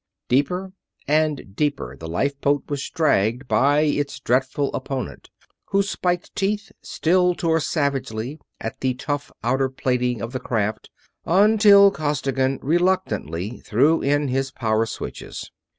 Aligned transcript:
Deeper 0.29 0.73
and 1.07 1.55
deeper 1.55 1.95
the 1.95 2.07
lifeboat 2.07 2.63
was 2.67 2.89
dragged 2.89 3.47
by 3.47 3.81
its 3.81 4.19
dreadful 4.19 4.73
opponent, 4.73 5.29
whose 5.65 5.91
spiked 5.91 6.35
teeth 6.35 6.71
still 6.81 7.35
tore 7.35 7.59
savagely 7.59 8.39
at 8.59 8.79
the 8.79 8.95
tough 8.95 9.31
outer 9.43 9.69
plating 9.69 10.19
of 10.19 10.31
the 10.33 10.39
craft, 10.39 10.89
until 11.23 11.91
Costigan 11.91 12.57
reluctantly 12.63 13.59
threw 13.59 14.01
in 14.01 14.27
his 14.29 14.49
power 14.49 14.87
switches. 14.87 15.51